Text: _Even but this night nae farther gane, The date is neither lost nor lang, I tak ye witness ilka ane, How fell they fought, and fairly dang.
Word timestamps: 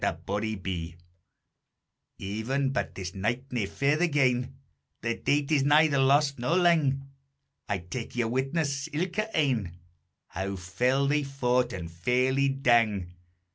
_Even 2.17 2.71
but 2.71 2.95
this 2.95 3.13
night 3.13 3.43
nae 3.51 3.67
farther 3.67 4.07
gane, 4.07 4.55
The 5.01 5.15
date 5.17 5.51
is 5.51 5.61
neither 5.61 5.99
lost 5.99 6.39
nor 6.39 6.57
lang, 6.57 7.07
I 7.69 7.77
tak 7.77 8.15
ye 8.15 8.23
witness 8.23 8.89
ilka 8.93 9.29
ane, 9.37 9.77
How 10.29 10.55
fell 10.55 11.05
they 11.07 11.21
fought, 11.21 11.71
and 11.71 11.91
fairly 11.91 12.49
dang. 12.49 13.13